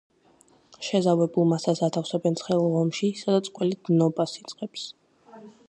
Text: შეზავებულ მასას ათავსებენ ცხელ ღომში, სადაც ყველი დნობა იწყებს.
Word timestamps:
შეზავებულ 0.85 1.45
მასას 1.51 1.83
ათავსებენ 1.87 2.39
ცხელ 2.41 2.63
ღომში, 2.77 3.11
სადაც 3.21 3.51
ყველი 3.59 3.81
დნობა 3.91 4.27
იწყებს. 4.43 4.89